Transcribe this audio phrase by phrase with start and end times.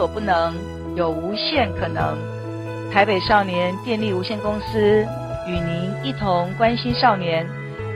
[0.00, 0.54] 所不能，
[0.96, 2.16] 有无限可能。
[2.90, 5.06] 台北少年电力无限公司
[5.46, 7.46] 与您一同关心少年。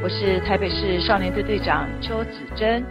[0.03, 2.85] 我是台北市少年队队长邱子珍。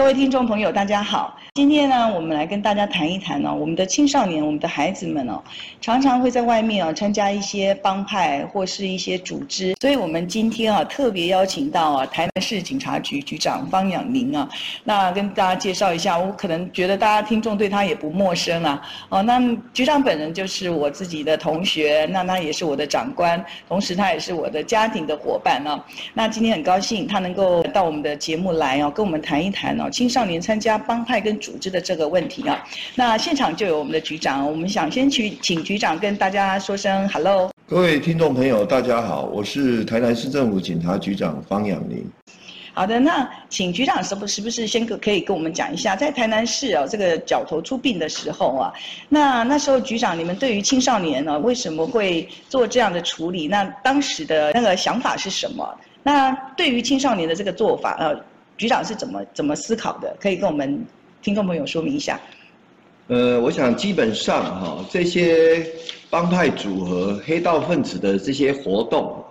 [0.00, 1.36] 各位听众朋友，大家好。
[1.52, 5.42] 今天呢，我们来跟大家谈一谈呢、我们的青少年，我们的孩子们哦，
[5.78, 9.74] 常常会在外面啊、哦、参加一些帮派或是一些组织。
[9.78, 14.48] 所以，我们今天啊特别邀请到啊台南市警察局局长方养宁啊，
[14.84, 16.16] 那跟大家介绍一下。
[16.16, 18.80] 我可能觉得大家听众对他也不陌生啊。
[19.10, 19.38] 哦，那
[19.74, 25.78] 局长本人就是我自己的同学，那他也是我的长官，同时他也是我的家庭的伙伴啊。
[26.14, 29.89] 那今天很高兴他能够到我们的节目来哦，跟我们谈一谈哦。
[29.90, 37.50] 青少年参加帮派跟组织的这个问题啊，那现场就有我们的局长，我们想先去请局长跟大家说声 hello。
[37.66, 42.04] 各位听众朋友，大家好，我是台南市政府警察局长方养林。
[42.72, 48.72] 好的，那请局长是不是不是先可以跟我们讲一下，在台南市啊这个角头出殡的时候啊，
[49.08, 53.48] 那那时候局长你们对于青少年呢为什么会做这样的处理？
[53.48, 55.78] 那当时的那个想法是什么？
[56.02, 58.18] 那对于青少年的这个做法呃。
[58.60, 60.14] 局长是怎么怎么思考的？
[60.20, 60.84] 可以跟我们
[61.22, 62.20] 听众朋友说明一下。
[63.06, 65.66] 呃，我想基本上哈，这些
[66.10, 69.24] 帮派组合、黑道分子的这些活动，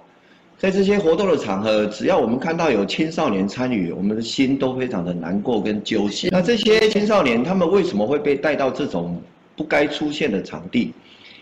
[0.58, 6.32] 在这些活动的场合，只要我们看到有青少年参与，我们的心都非常的难过跟揪心。
[6.34, 9.22] 那这些青少年他们为什么会被带到这种
[9.56, 10.92] 不该出现的场地？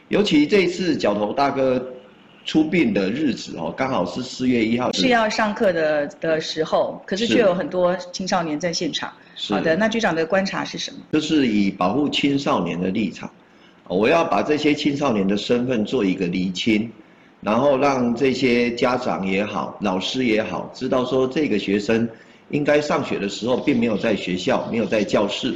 [0.09, 1.81] 尤其这一次角头大哥。
[2.47, 9.11] 出殡的日子哦，刚好是四月一号，是要上课的的时候，可是却有很多青少年在现场。
[9.49, 10.99] 好的，那局长的观察是什么？
[11.11, 13.29] 就是以保护青少年的立场，
[13.89, 16.89] 我要把这些青少年的身份做一个厘清，
[17.41, 22.07] 然后让这些家长也好，老师也好，知道说这个学生
[22.49, 25.53] 应该上学的时候，并没有在学校，没有在教室，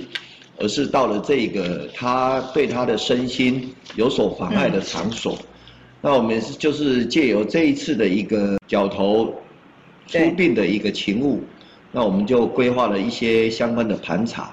[0.60, 5.38] 而是到了这个他对他的身心有所妨碍的场所。
[5.40, 5.46] 嗯
[6.04, 9.32] 那我们是就是借由这一次的一个角头
[10.08, 11.40] 出殡的一个勤务，
[11.92, 14.52] 那我们就规划了一些相关的盘查。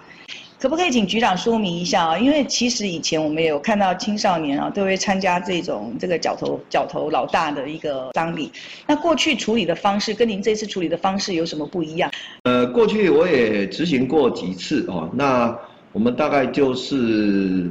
[0.61, 2.19] 可不可以请局长说明一下啊？
[2.19, 8.53] 因为其实以前我们也有看到青少年啊，都会参加这种这个角头角头老大的一个丧礼。
[8.87, 12.11] 那过去处理的方式跟您这次处理的方式有什么不一样？
[12.43, 15.09] 呃，过去我也执行过几次哦。
[15.15, 15.57] 那
[15.93, 17.65] 我们大概就是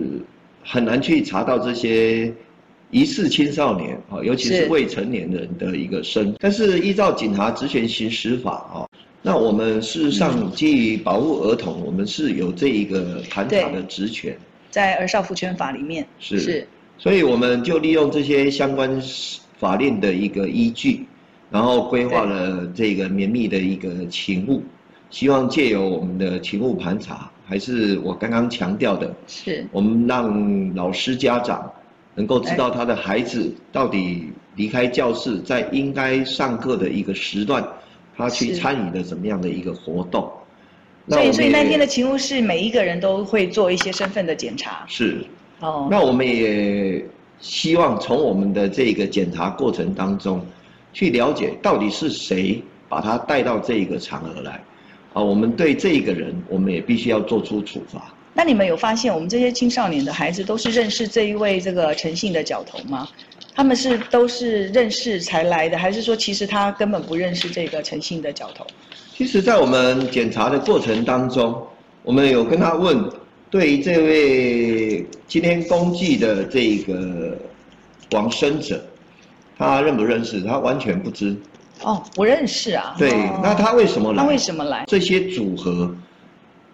[0.64, 2.34] 很难去查到这些。
[2.90, 8.88] 疑似青少年啊，尤其是未成年人的一个身，但是依照警察职权行使法啊，
[9.22, 14.38] 那我们事实上基于保护儿童，我们是有这一个盘查的职权，
[14.72, 16.40] 在儿少福权法里面是。
[16.40, 16.68] 是，
[16.98, 19.02] 所以我们就利用这些相关
[19.60, 21.06] 法令的一个依据，
[21.52, 24.64] 然后规划了这个绵密的一个勤务，
[25.10, 29.68] 希望借由我们的勤务盘查，还是我刚刚强调的，是。
[29.74, 31.70] 我们让老师家长。
[32.18, 37.64] 能够知道他的孩子到底离开教室，在应该上课的一个时段，
[38.18, 40.28] 他去参与了怎么样的一个活动。
[41.10, 44.84] 所以，所以那天的勤务室每一个人都会做一些身份的检查。
[44.88, 45.24] 是。
[45.60, 45.88] 哦。
[45.92, 47.06] 那我们也
[47.40, 50.44] 希望从我们的这个检查过程当中，
[50.92, 54.60] 去了解到底是谁把他带到这个场合来。
[55.14, 58.12] 啊，我们对这个人，我们也必须要做出处罚。
[58.38, 63.08] 那你们有发现，我们这些青少年的孩子都是认识这一位这个陈姓的角头吗？
[63.56, 68.64] 他们是都是认识才来的，还是说其实他根本不认识这个陈姓的角头？
[69.16, 71.66] 其实，在我们检查的过程当中，
[72.04, 73.10] 我们有跟他问，
[73.50, 77.36] 对于这位今天公祭的这个
[78.12, 78.80] 往生者，
[79.58, 80.42] 他认不认识？
[80.42, 81.36] 他完全不知。
[81.82, 82.96] 哦，不认识啊。
[83.00, 84.22] 对，哦、那他为什么来？
[84.22, 84.86] 他为什么来？
[84.86, 85.92] 这些组合。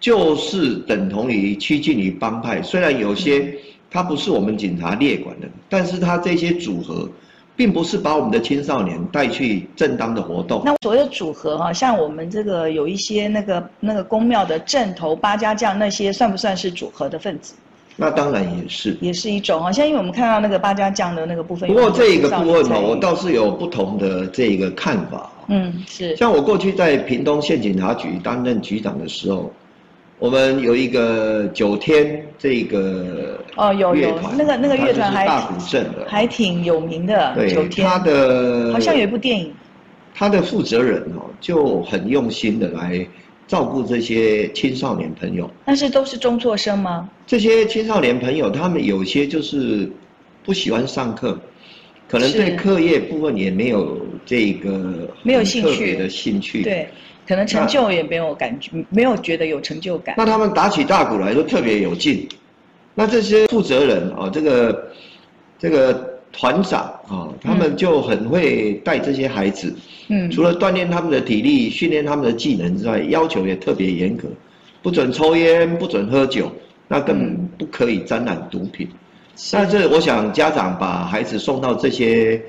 [0.04, 3.54] 就是等同于趋近于帮派，虽然有些
[3.90, 7.08] 他不是我们警察列管的，但是他这些组合，
[7.56, 10.60] 并不是把我们的青少年带去正当的活动。
[10.62, 17.54] 那所谓的组合哈，像我们这个有一些那个那个宫庙的镇头八家将那些，算不算是组合的分子？
[17.96, 19.72] 那当然也是，也是一种哈啊。
[19.72, 25.32] 像因为我们看到那个八家将的那个部分，不过这一个部分呢，我倒是有不同的这个看法。
[25.48, 26.14] 嗯，是。
[26.14, 29.50] 像我过去在屏东县警察局担任局长的时候。
[30.18, 37.34] 我们有一个九天这个哦，有有那个那个乐团还大古镇的，还挺有名的。
[37.34, 39.52] 对，九天他的好像有一部电影。
[40.14, 43.04] 他的负责人哦，就很用心的来
[43.48, 45.50] 照顾这些青少年朋友。
[45.64, 47.08] 但是都是中辍生吗？
[47.26, 49.90] 这些青少年朋友，他们有些就是
[50.44, 51.36] 不喜欢上课，
[52.08, 56.62] 可能对课业部分也没有这个没有兴趣的兴趣。
[56.62, 56.88] 对。
[57.26, 60.14] 可能成就也没有感觉，没有觉得有成就感。
[60.18, 62.28] 那他们打起大鼓来都特别有劲。
[62.94, 64.92] 那这些负责人啊，这个
[65.58, 69.74] 这个团长啊，他们就很会带这些孩子。
[70.08, 74.28] 嗯，除了锻炼他们的体力、训练他们的技能之外，要求也特别严格，
[74.82, 76.52] 不准抽烟，不准喝酒，
[76.86, 78.88] 那根本不可以沾染毒品。
[79.50, 82.40] 但是我想家长把孩子送到这些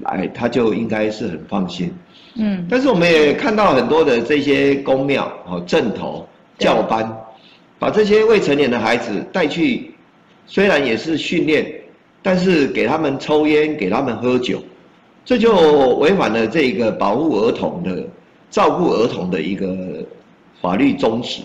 [0.00, 1.90] 来，他就应该是很放心。
[2.36, 6.26] 嗯，但是我们也看到很多的这些公庙哦，镇头
[6.58, 7.10] 教班，
[7.78, 9.94] 把这些未成年的孩子带去，
[10.46, 11.72] 虽然也是训练，
[12.22, 14.62] 但是给他们抽烟，给他们喝酒，
[15.24, 15.52] 这就
[15.96, 18.04] 违反了这个保护儿童的、
[18.50, 20.04] 照顾儿童的一个
[20.60, 21.42] 法律宗旨。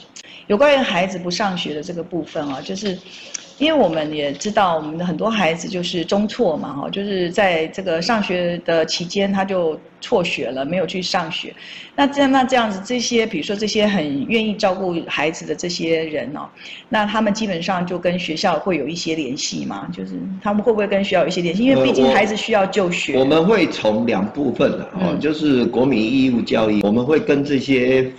[0.48, 2.98] 有关于孩子不上学的这个部分啊，就是。
[3.60, 11.54] 因为我们也知道，我们的很多孩子就是中辍嘛，哈，就是在这个上学的期间他就辍学了，没有去上学。
[11.94, 16.48] 那这样那这样子，这些比如说这些很愿意照顾孩子的这些人哦，
[16.88, 21.66] 那他们基本上就跟学校会有一些联系嘛，就是他们会不会跟学校有一些联系？
[21.66, 23.16] 因为毕竟孩子需要就学。
[23.16, 28.10] 我，我们会从两部分的哦，就是国民义务教育，我们会跟这些。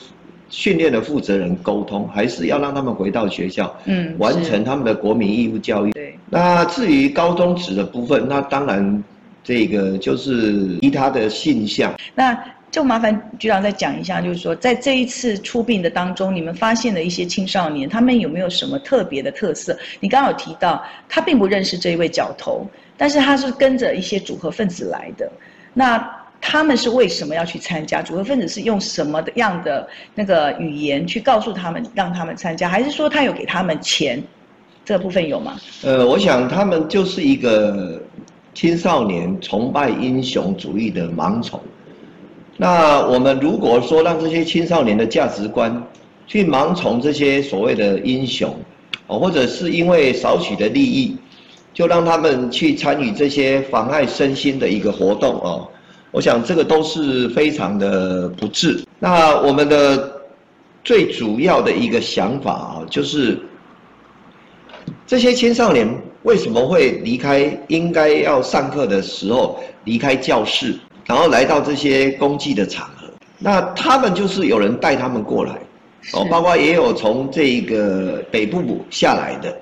[0.51, 5.93] 训练的负责人沟通，还是要让他们回到学校，嗯，完成他们的国民义务教育。
[5.93, 6.19] 对。
[6.29, 9.03] 那至于高中职的部分，那当然，
[9.45, 11.95] 这个就是依他的性向。
[12.15, 12.37] 那
[12.71, 19.79] 就麻烦局长再讲一下，就是说，在这一次出殡的当中，你们发现的一些青少年，他们有没有什么特别的特色？
[20.01, 25.31] 你刚刚有提到，他并不认识这一位角头，但是他是跟着一些组合分子来的。
[25.73, 26.20] 那。
[26.41, 28.01] 他们是为什么要去参加？
[28.03, 32.69] 组合分子是用什么样的那个语言去告诉他们，让他们参加？
[32.69, 34.23] 还是说他有给他们钱？
[34.85, 35.57] 这个部分有吗？
[35.85, 38.01] 呃，我想他们就是一个
[38.55, 41.61] 青少年崇拜英雄主义的盲从。
[42.57, 45.83] 那我们如果说让这些青少年的价值观
[46.27, 48.57] 去盲从这些所谓的英雄，
[49.07, 51.17] 哦，或者是因为少许的利益，
[51.73, 55.69] 就让他们去参与这些妨碍身心的一个活动哦。
[56.11, 58.83] 我想这个都是非常的不智。
[58.99, 60.13] 那我们的
[60.83, 63.39] 最主要的一个想法啊，就是
[65.07, 65.89] 这些青少年
[66.23, 70.75] 为什么会离开应该要上课的时候离开教室，
[71.07, 73.07] 然后来到这些公祭的场合？
[73.39, 75.59] 那他们就是有人带他们过来，
[76.13, 79.57] 哦，包括也有从这个北部下来的。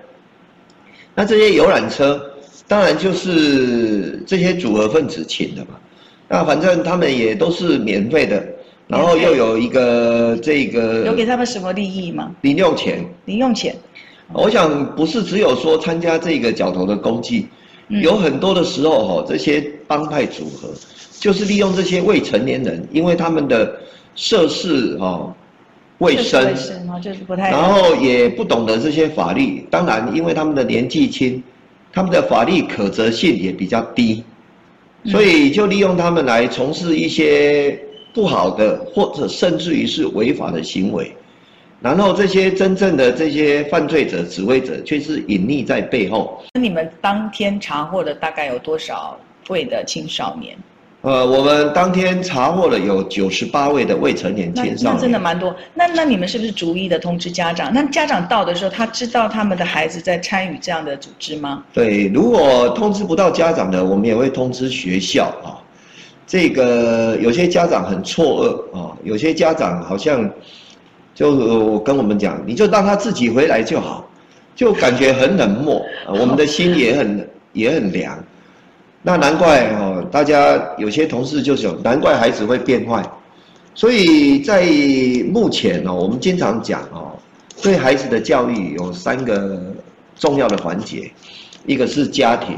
[1.15, 2.21] 那这些游览车，
[2.67, 5.71] 当然就是这些组合分子请的嘛。
[6.29, 8.47] 那反正他们也都是免费的，
[8.87, 12.35] 然后又有一个这个有给他们什么利益吗？
[12.43, 13.05] 零用钱。
[13.25, 13.75] 零用钱。
[14.35, 17.47] 我想不是只有说参加这个角头的公祭，
[17.89, 20.69] 嗯、有很多的时候哈，这些帮派组合
[21.19, 23.75] 就是利用这些未成年人，因为他们的
[24.15, 25.35] 涉世哈
[25.97, 26.55] 未深，
[27.03, 31.43] 就是不太，然后也不懂得这些法律，当然因为他们的年纪轻，
[31.91, 34.23] 他们的法律可责性也比较低。
[35.05, 37.79] 所以就利用他们来从事一些
[38.13, 41.15] 不好的，或者甚至于是违法的行为，
[41.81, 46.43] 然后这些真正的这些犯罪者、指挥者却是隐匿在背后。
[46.55, 49.19] 那你们当天查获的大概有多少
[49.49, 50.59] 位的青少年？
[51.03, 55.55] 呃，我们当天查获了有九十八位的未成年青少年，那真的蛮多。
[55.73, 57.73] 那那你们是不是逐一的通知家长？
[57.73, 61.63] 那家长到的时候，他知道他们的孩子在参与这样的组织吗？
[61.73, 65.63] 对，如果通知不到家长的，我们也会通知学校啊。
[66.27, 70.29] 这个有些家长很错愕啊，有些家长好像
[71.15, 74.05] 就跟我们讲，你就让他自己回来就好，
[74.57, 78.19] 就感觉很冷漠，我们的心也很也很凉。
[79.01, 83.03] 那难怪哦，大家有些同事就想，难怪孩子会变坏。
[83.75, 84.67] 所以在
[85.33, 87.13] 目前哦，我们经常讲哦，
[87.63, 89.61] 对孩子的教育有三个
[90.17, 91.11] 重要的环节，
[91.67, 92.57] 一个是家庭，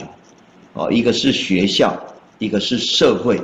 [0.73, 1.95] 哦，一个是学校，
[2.38, 3.40] 一个是社会。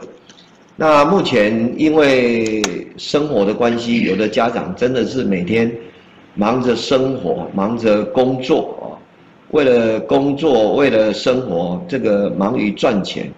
[0.74, 2.62] 那目前因为
[2.96, 5.70] 生活的关系，有的家长真的是每天
[6.34, 8.98] 忙着生活，忙着工作。
[9.52, 13.32] 为了工作，为了生活，这个忙于赚钱，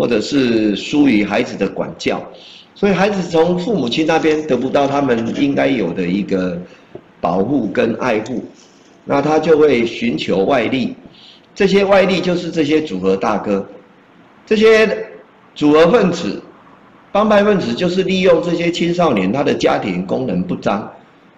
[0.00, 2.26] 或者是疏于孩子的管教，
[2.74, 6.58] 所以孩子从父母亲那边得不到他们应该有的一个
[7.20, 8.42] 保护跟爱护，
[9.04, 10.96] 那他就会寻求外力，
[11.54, 13.62] 这些外力就是这些组合大哥，
[14.46, 14.88] 这些
[15.54, 16.42] 组合分子、
[17.12, 20.90] 帮派分子就是利用这些青少年，他的家庭功能不彰，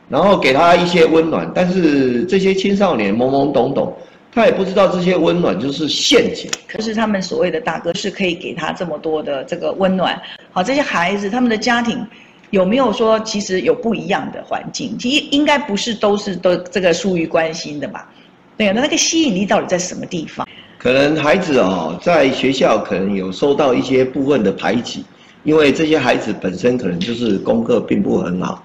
[0.08, 3.92] 然后给他一些温暖，但是这些青少年懵懵懂懂。
[4.34, 10.18] 他也不知道这些温暖就是陷阱，可是他们所谓的大哥是可以给他这么多的这个温暖。
[10.50, 12.04] 好，这些孩子他们的家庭
[12.48, 14.96] 有没有说其实有不一样的环境？
[14.98, 18.08] 其实应该不是都是都这个疏于关心的吧？
[18.56, 20.48] 对啊，那那个吸引力到底在什么地方？
[20.78, 25.04] 可能孩子哦，在学校可能有受到一些部分的排挤，
[25.44, 28.64] 因为这些孩子本身可能就是功课并不很好，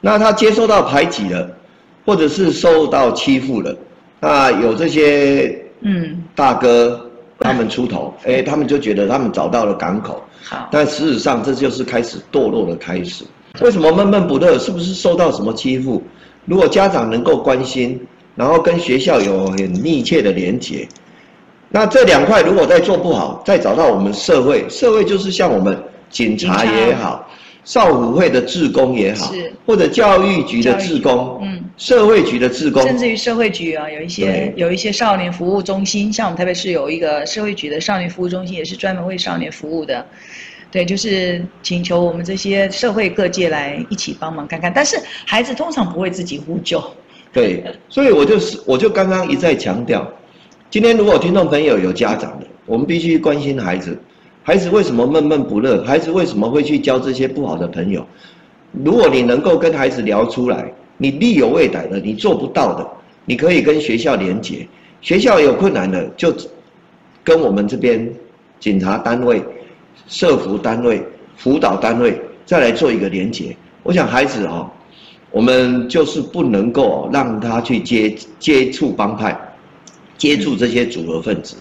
[0.00, 1.56] 那他接受到排挤了，
[2.06, 3.76] 或者是受到欺负了，
[4.22, 7.10] 那有这些嗯大哥
[7.40, 10.22] 他们出头， 哎、嗯，他们就觉得他们找到了港口。
[10.44, 13.24] 好，但事实上这就是开始堕落的开始。
[13.60, 14.56] 为什么闷闷不乐？
[14.58, 16.00] 是不是受到什么欺负？
[16.44, 18.00] 如果家长能够关心，
[18.36, 20.88] 然后跟学校有很密切的连结，
[21.68, 25.76] 那这两块如果再做不好，再找到我们社会，社会就是像我们
[26.10, 27.28] 警察也好，
[27.64, 29.52] 少辅会的志工也好，是。
[29.64, 40.04] 或者教育局的志工，嗯，社会局的志工，甚至于社会局啊，有一些有一些少年服务中心，像我们特别是有一个社会局的少年服务中心，也是专门为少年服务的。
[40.70, 46.82] 对，就是请求我们这些社会各界来一起帮忙看看，但是孩子通常不会自己呼救。
[47.32, 50.10] 对，所以我就是我就刚刚一再强调，
[50.70, 53.98] 今天如果听众朋友有家长的，我们必须关心孩子，
[54.42, 55.82] 孩子为什么闷闷不乐？
[55.84, 58.06] 孩子为什么会去交这些不好的朋友？
[58.84, 62.86] 如果你能够跟孩子聊出来，你力有未逮的，你做不到的，
[63.24, 64.66] 你可以跟学校连结，
[65.00, 66.34] 学校有困难的就
[67.22, 68.12] 跟我们这边
[68.58, 69.42] 警察单位。
[70.08, 71.02] 社福单位、
[71.36, 73.54] 辅导单位再来做一个连结。
[73.82, 74.68] 我想孩子哦，
[75.30, 79.38] 我们就是不能够让他去接接触帮派，
[80.16, 81.56] 接触这些组合分子，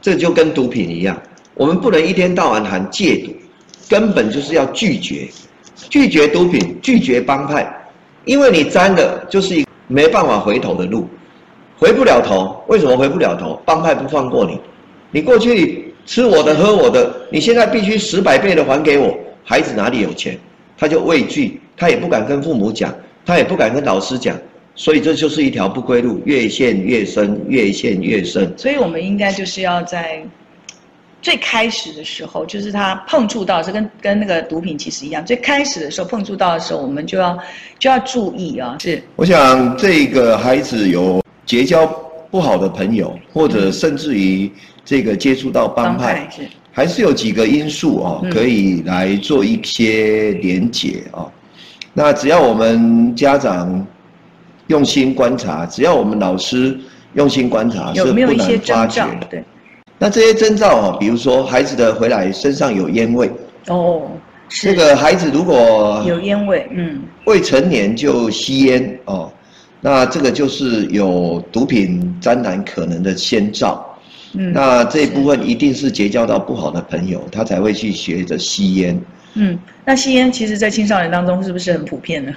[0.00, 1.20] 这就跟毒品一样，
[1.54, 3.32] 我们不能一天到晚喊戒毒，
[3.88, 5.28] 根本就是要拒绝，
[5.90, 7.66] 拒绝毒品，拒绝帮派，
[8.24, 11.08] 因为你沾的就是一没办法回头的路，
[11.78, 12.62] 回不了头。
[12.68, 13.60] 为什么回不了头？
[13.64, 14.58] 帮派不放过你，
[15.10, 15.88] 你过去。
[16.04, 19.16] 吃我的，喝我的，你现在必须十百倍的还给我。
[19.44, 20.36] 孩子哪里有钱，
[20.76, 22.92] 他就畏惧，他也不敢跟父母讲，
[23.24, 24.36] 他也不敢跟老师讲，
[24.74, 28.52] 所以这就是一条不归路，越陷越深，越陷越深。
[28.56, 30.20] 所以我们应该就是要在
[31.22, 37.38] 最开始的时候，就是他碰触到，是跟跟那个毒品其实一样，最开始的时候碰触到的时候，我们就要
[37.78, 38.76] 就要注意啊。
[38.78, 41.86] 是，我想这个孩子有结交
[42.30, 44.52] 不好的朋友，或者甚至于。
[44.84, 46.28] 这个接触到帮派，
[46.72, 51.24] 还是有几个因素啊，可以来做一些连结啊。
[51.94, 53.86] 那只要我们家长
[54.66, 56.76] 用心观察，只要我们老师
[57.14, 59.06] 用心观察，有没有一些征兆。
[59.30, 59.44] 对。
[60.02, 63.30] 那这些征兆哦，比如说孩子的回来身上有烟味
[63.68, 64.02] 哦，
[64.48, 69.30] 这个孩子如果有烟味，嗯，未成年就吸烟哦，
[69.80, 73.96] 那这个就是有毒品沾染可能的先兆。
[74.32, 79.00] 嗯，那这一部分一定是结交到不好的朋友，他才会去学着吸烟。
[79.34, 82.32] 嗯，那吸烟其实，在青少年当中是不是很普遍呢？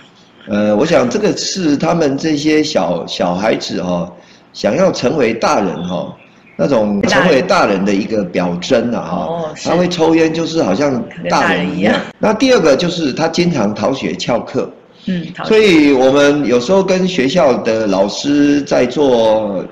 [0.49, 4.13] 呃，我想这个是他们这些小小孩子哈、哦，
[4.53, 6.13] 想要成为大人哈、哦，
[6.55, 9.17] 那种成为大人的一个表征啊哈。
[9.25, 11.99] 哦，他会抽烟，就是好像大人一样。
[12.19, 14.69] 那第二个就是他经常逃学翘课。
[15.07, 19.65] 嗯，所以我们有时候跟学校的老师在做。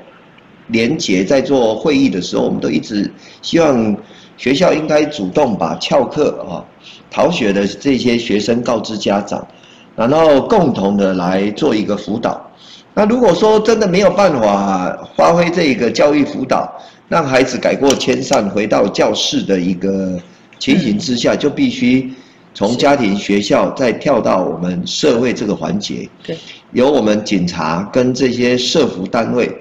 [0.68, 3.12] 连结在做会议的时候，我们都一直
[3.42, 3.96] 希望
[4.38, 6.64] 学校应该主动把翘课啊、
[7.12, 9.46] 逃学的这些学生告知家长，
[9.94, 12.50] 然后共同的来做一个辅导。
[12.94, 16.72] 那如果说真的没有办法发挥这个教育辅导，
[17.10, 20.20] 让孩子改过迁善回到教室的一个
[20.60, 22.14] 情形之下，就必须
[22.54, 26.38] 从家庭、学校再跳到我们社会这个环节，对，
[26.72, 29.52] 由我们警察跟这些社服单位。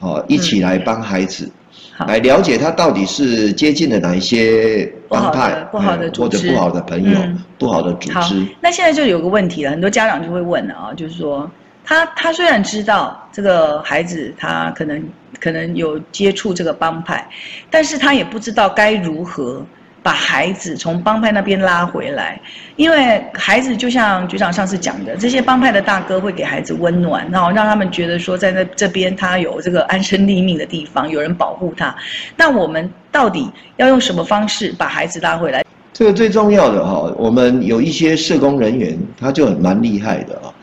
[0.00, 1.50] 哦，一起来帮孩子，
[1.98, 8.46] 嗯、来了解他到底是接近了哪一些帮派，不好的、不好的组织、或者不好的朋友、嗯、不好的组织。
[8.60, 11.50] 那现在就有个问题了，很多家长就会问了啊，就是说，
[11.88, 15.02] 他他虽然知道这个孩子他可能
[15.40, 17.26] 可能有接触这个帮派，
[17.70, 19.64] 但是他也不知道该如何。
[20.00, 22.40] 把孩子从帮派那边拉回来，
[22.76, 31.94] 因为孩子就像局长上次讲的，这些帮派的大哥会给孩子温暖，然后让他们觉得说在那这边他有这个安身立命的地方，有人保护他。
[32.36, 35.64] 那我们到底要用什么方式把孩子拉回来？
[35.92, 40.54] 这个最重要的哈，我们有一些社工人员，他就很蛮厉害的啊，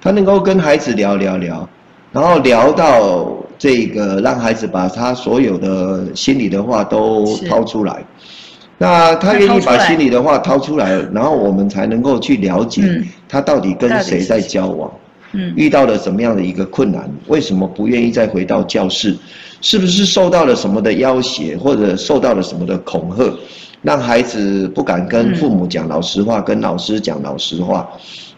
[0.00, 1.68] 他能够跟孩子聊聊聊，
[2.12, 8.04] 然后聊到这个让孩子把他所有的心里的话都掏出来。
[8.78, 12.82] 那他愿意把心里的话掏出来，然后我们才能够去了解
[13.28, 14.90] 他到底跟谁在交往，
[15.32, 19.14] 嗯，遇到了什么样的一个困难，为什么不愿意再回到教室，
[19.60, 23.30] 是不是受到了什么的要挟，或者受到了什么的恐吓，
[23.82, 27.86] 让孩子不敢跟父母讲老实话，嗯、跟老师讲老实话。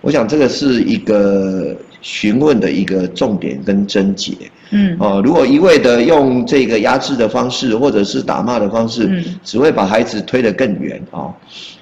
[0.03, 4.33] 我想这个是一个询问的一个重点跟症结。
[4.75, 11.29] 嗯，哦，如果一味的用这个压制的方式，或者是打骂的方式，嗯，只会把孩子推得更远啊。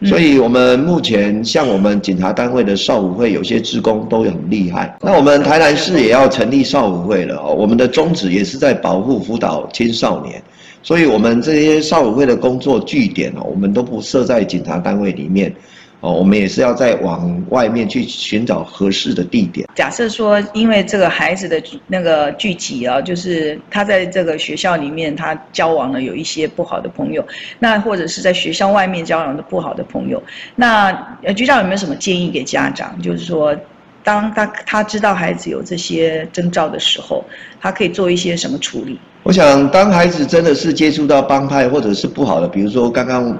[0.04, 4.98] 所以，我们目前像我们警察单位的少武会，有些职工都很厉害。
[5.00, 7.54] 那我们台南市也要成立少武会了哦。
[7.54, 10.42] 我们的宗旨也是在保护辅导青少年，
[10.82, 15.54] 所以我们这些少武会的工作据点哦，我们都不设在警察单位里面。
[16.00, 19.68] 哦，我们也是要再往外面去寻找合适的地点。
[19.74, 27.22] 假设说，因为这个孩子的那个聚集啊，就是他在这个学校里面，他交往了有一些不好的朋友，
[27.58, 30.22] 那或者是在学校外面交往的不好的朋友，
[30.56, 30.90] 那
[31.36, 32.98] 局长有没有什么建议给家长？
[33.02, 33.54] 就是说，
[34.02, 37.22] 当他他知道孩子有这些征兆的时候，
[37.60, 38.98] 他可以做一些什么处理？
[39.22, 43.36] 我想，当孩子真的是接触到帮派或者是不好的，比如说刚刚。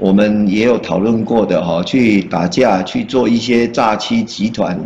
[0.00, 4.78] 我们也有讨论过的哈，去打架，去做一些诈欺集团，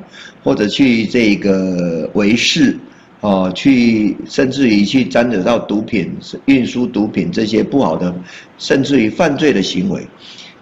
[0.42, 2.78] 或者去这个违誓，
[3.20, 6.10] 哦，去甚至于去沾惹到毒品、
[6.46, 8.14] 运输毒品这些不好的，
[8.56, 10.06] 甚至于犯罪的行为。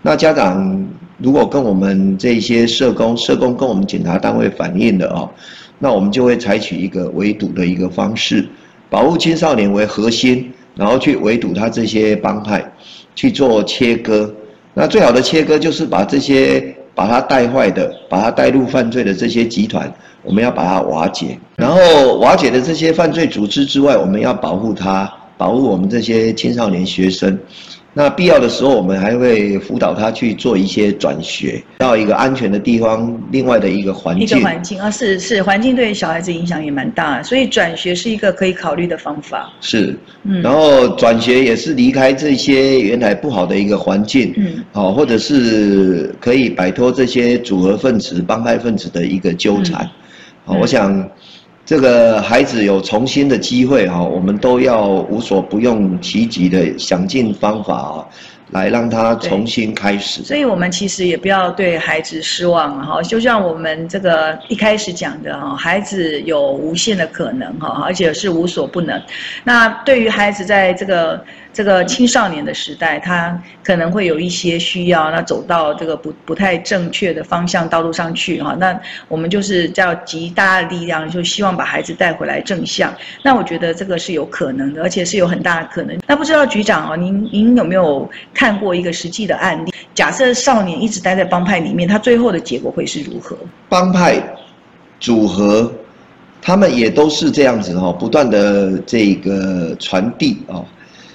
[0.02, 0.88] 那家长
[1.18, 5.30] 如果跟我们这些社工、社工跟我们检察单位反映的哦，
[5.78, 8.48] 那我们就会采取一个围堵的一个方式，
[8.88, 12.64] 保护青少年为核心，然后去围堵他这些帮派，
[13.14, 14.34] 去做切割。
[14.74, 21.38] 那最好的切割就是把这些把他带坏的、把他带入犯罪的这些集团，我们要把它瓦解。
[21.56, 27.38] 然后瓦解的这些犯罪组织之外，我们要保护他，保护我们这些青少年学生。
[27.92, 34.24] 那必要的时候，我们还会辅导他去做一些转学到一个安全的地方，另外的一个环境。
[34.24, 39.52] 一个环境啊，是是，环境对小孩子影响也蛮大，所以转学是一个可以考虑的方法。
[39.60, 49.84] 是，嗯，然后转学也是离开这些原来不好的一个环境，嗯，好，或者是可以摆脱这些组合分子、帮派分子的一个纠缠。
[50.44, 51.08] 好，我想。
[51.70, 58.06] 这个孩子有重新的机会哈，我们都要无所不用其极的想尽方法啊，
[58.50, 60.20] 来让他重新开始。
[60.24, 69.00] 所以，我们其实也不要对孩子失望哈，就像我们这个一开始讲的哈，孩子有无限的可能哈，而且是无所不能。
[69.44, 71.24] 那对于孩子在这个。
[71.52, 78.56] 这个青少年的时代，他可能会有一些需要，那走到这个不不太正确的方向道路上去哈。
[78.58, 82.94] 那我们就是叫极大的力量，就希望把孩子带回来正向。
[83.24, 85.98] 那我觉得这个是有可能的，而且是有很大的可能。
[86.06, 89.72] 那不知道局长哦，您您有没有看过一个实际的案例？
[89.92, 93.36] 假设少年一直待在帮派里面，他最后的结果会是如何？
[93.68, 94.22] 帮派
[95.00, 95.72] 组合，
[96.40, 100.62] 他们也都是这样子哈，不断的这个传递啊。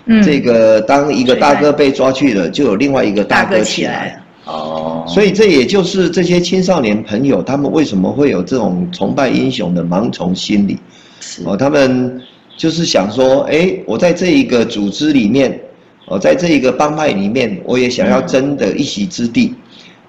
[0.06, 4.22] 嗯，这个当一个大哥被抓去了，就有另外一个大哥起来。
[4.46, 10.78] 哦，所以这也就是这些青少年朋友，他们为什么会有这种崇拜英雄的盲从心理？
[11.20, 12.22] 是哦，他们
[12.56, 15.60] 就是想说，哎，我在这一个组织里面，
[16.06, 19.56] 哦，在这一个帮派里面，我也想要争得一席之地。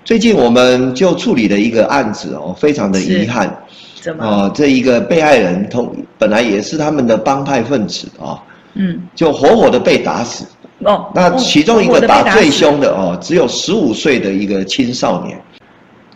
[0.05, 3.51] 最近我们就处理了一个案子哦，非常的遗憾。
[4.03, 4.23] 怎么？
[4.23, 8.37] 哦，这一个被害人同本来也是他们的帮派分子啊。
[8.77, 10.47] 嗯，就活活的被打死。
[10.81, 15.41] 哦，那其中一个打最凶的哦，只有十五岁的一个青少年，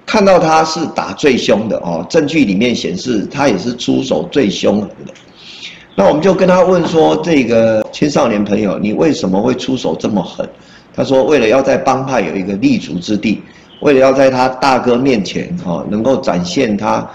[0.04, 5.12] 看到他是打最凶的哦，证据里面显示他也是出手最凶狠的。
[5.94, 10.48] 那我们就跟他问说：“这个青少年朋友，你为什么会出手这么狠？”
[10.94, 13.42] 他说：“为了要在帮派有一个立足之地，
[13.80, 17.08] 为了要在他大哥面前哦，能够展现他。”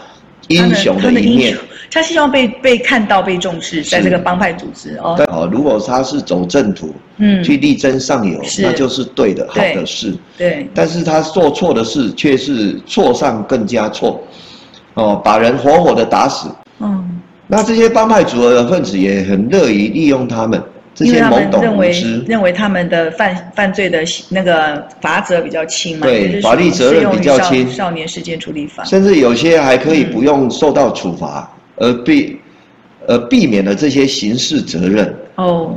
[0.50, 1.58] 英雄的一面，
[1.92, 5.16] 他希望被被看到、被重视，在这个帮派组织哦。
[5.18, 10.14] 但好，如果他是走正途，嗯，去力争上游，那就是对的，好的事。
[10.38, 14.22] 对，但是他做错的事，却是错上更加错，
[14.96, 16.50] 哦，把人活活的打死。
[16.80, 20.62] 嗯，那这些帮派组合的分子也很乐于利用他们。
[20.98, 26.08] 这些懵懂无知，认为他们的犯犯罪的那个罚则比较轻嘛？
[26.08, 27.70] 对，法律责任比较轻。
[27.70, 32.40] 少年事件处理法，甚至有些还可以不用受到处罚，而避，
[33.08, 35.16] 而避免了这些刑事责任。
[35.36, 35.76] 哦，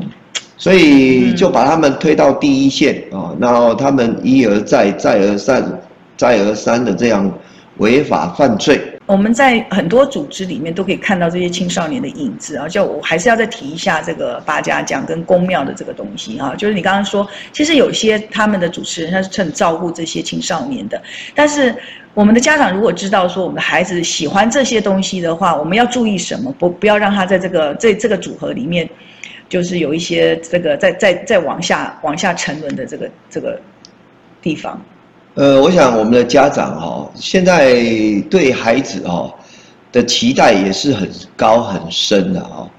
[0.56, 5.80] 所以就把他们推到第一线啊，然后他们一而再、再而三、
[6.16, 7.32] 再而三的这样
[7.78, 8.80] 违法犯罪。
[9.08, 21.02] 我们在很多组织里面都可以看到这些青少年的影子啊，就我还是要再提一下这个八家将跟宫庙的这个东西哈，就是你刚刚说，其实有些他们的主持人他是很照顾这些青少年的，
[21.34, 21.74] 但是
[22.12, 26.52] 我们的家长如果知道说我们的孩子喜欢这些东西的话，我们要注意什么？
[26.58, 28.86] 不不要让他在这个这这个组合里面，
[29.48, 33.58] 就是有一些这个再再再往下往下沉沦的这个这个
[34.42, 34.78] 地方？
[35.38, 37.80] 呃，我想我们的家长哈、哦，现在
[38.28, 39.32] 对孩子哦
[39.92, 42.70] 的期待也是很高很深的啊、哦，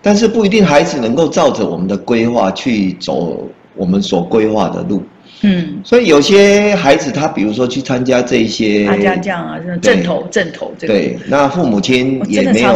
[0.00, 5.02] 但是不一定孩子能够照着我们的规划去走我们所规划的路。
[5.42, 12.72] 嗯，所以有些孩子他比如说去参加这一些阿家将啊，正头正头这个，对，那父母亲也没有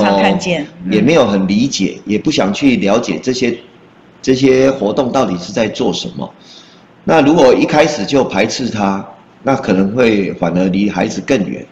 [0.90, 3.56] 也没有很理解，也不想去了解这些
[4.20, 6.30] 这些活动到底是在做什么。
[7.04, 9.04] 那如果一开始就排斥他，
[9.42, 11.64] 那可能会反而离孩子更远。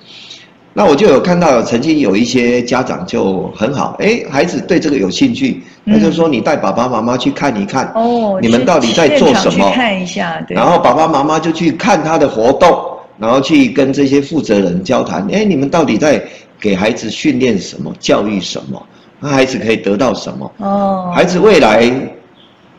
[0.73, 9.69] 那我就有看到，曾经有一些家长就很好，哎，孩子对这个有兴趣，那就说你带爸爸妈妈去看一看，哦，你们到底在做什么？
[9.75, 10.55] 看一下，对。
[10.55, 12.73] 然后爸爸妈妈就去看他的活动，
[13.19, 16.23] 然后去跟这些负责人交谈，哎，你们到底在
[16.61, 18.81] 给孩子训练什么，教育什么？
[19.19, 20.53] 那孩子可以得到什么？
[20.59, 21.91] 哦，孩子未来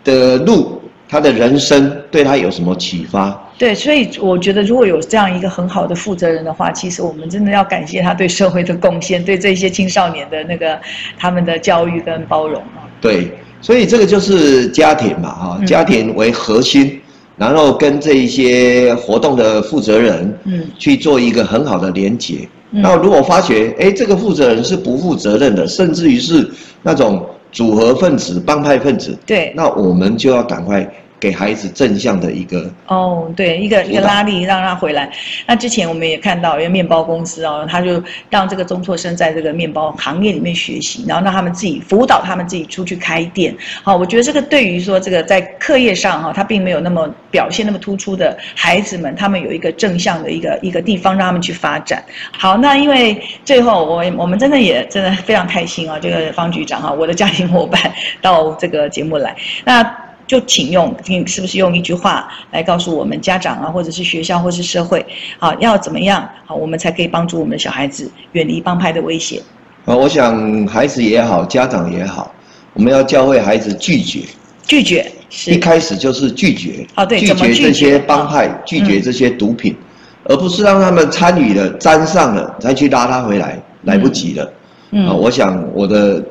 [0.06, 3.38] 的路，他的人生对他有什么启发？
[3.62, 10.80] 对，所以我觉得如果有这样一个很好的负责人的话，其实我们真的要感谢他对社会的贡献，对这些青少年的那个
[11.16, 12.90] 他们的教育跟包容啊。
[13.00, 17.02] 对，所以这个就是家庭嘛，哈，家庭为核心，嗯、
[17.38, 22.50] 然后跟这一些活动的负责人，嗯，去做一个很好的连结。
[22.72, 26.50] 嗯、如果发觉，哎，这个负责人是不负责任的，甚至于是
[26.82, 30.92] 那种组合分子、帮派分子，对，那我们就要赶快。
[31.22, 35.08] 给孩子正向的一个哦，对，一个一个拉力，让他回来。
[35.46, 43.56] 那之前我们也看到，因为面包公司哦，他就让这个中辍生在这个面包行业里面学习，然后让他们自己辅导他们自己出去开店。
[43.84, 52.04] 好，我觉得这个对于说这个在课业上哈，他并没有那么表现那么突出的孩子们，他们有一个正向的一个一个地方让他们去发展。
[52.32, 57.80] 好，那因为最后我我们真的也真的非常开心啊，这个方局长哈，我的家庭伙伴
[58.24, 60.01] 到这个节目来，那。
[60.32, 65.06] 就请用，你是不是用一句话来告诉我们家长啊，或者是学校，或是社会，
[65.38, 69.42] 好，要怎么样好，我们才可以帮助我们的小孩子远离帮派的威胁？
[69.84, 72.34] 啊，我想孩子也好，家长也好，
[72.72, 74.22] 我们要教会孩子拒绝，
[74.66, 79.76] 拒绝是，一开始就是拒绝，哦对，拒绝这些帮派，拒绝这些毒品，
[80.24, 84.54] 而不是让他们参与了、沾上了再去拉他回来，来不及了。
[84.92, 86.24] 嗯，啊，我想我的。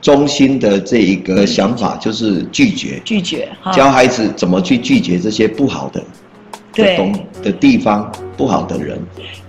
[0.00, 6.02] 中心的这一个想法就是拒绝，拒绝，教孩子怎么去拒绝这些不好的，
[6.72, 8.98] 对的地方，不好的人。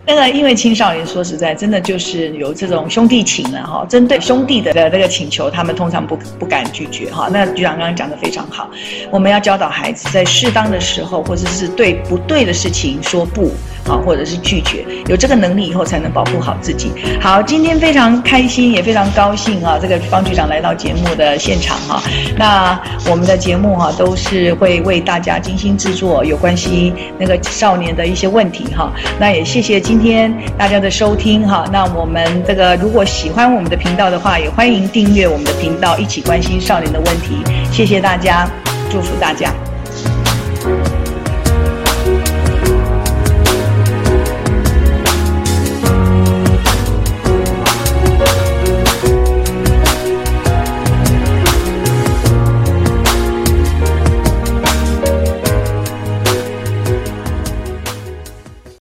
[0.07, 3.85] 那个，因为青少年说实在，真的就是有这种兄弟情了哈。
[3.87, 7.29] 针对兄弟的的这个请求，他们通常不不敢拒绝哈。
[7.31, 8.67] 那局长刚刚讲的非常好，
[9.11, 13.51] 我们要教导孩子在适当的时候，或者是对不对的事情说不，
[13.87, 16.91] 啊，或者是拒绝，有这个能力以后才能保护好自己。
[17.21, 22.01] 好，今天非常开心，也非常高兴啊，这个方局长来到节目的现场哈。
[22.37, 28.91] 那我们的节目哈都是会为大家精心制作有关系那个少年的一些问题哈。
[29.19, 29.79] 那也谢谢。
[29.79, 37.37] 今天大家的收听哈，那我们这个如果喜欢我们的频道的话，也欢迎订阅我们的频道，一起关心少年的问题。
[37.71, 38.47] 谢谢大家，
[38.91, 39.68] 祝福大家。